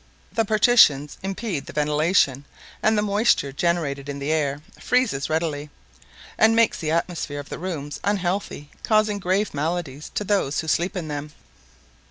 The 0.33 0.45
partitions 0.45 1.19
impede 1.21 1.67
the 1.67 1.73
ventilation; 1.73 2.45
and 2.81 2.97
the 2.97 3.03
moisture, 3.03 3.51
generated 3.51 4.09
in 4.09 4.17
the 4.17 4.31
air, 4.31 4.63
freezes 4.79 5.29
readily, 5.29 5.69
and 6.39 6.55
makes 6.55 6.79
the 6.79 6.89
atmosphere 6.89 7.39
of 7.39 7.49
the 7.49 7.59
rooms 7.59 7.99
unhealthy 8.03 8.71
causing 8.81 9.19
grave 9.19 9.53
maladies 9.53 10.09
to 10.15 10.23
those 10.23 10.61
who 10.61 10.67
sleep 10.67 10.97
in 10.97 11.07
them. 11.07 11.33